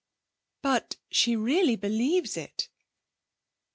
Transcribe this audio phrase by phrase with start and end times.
[0.63, 2.69] 'But she really believes it.'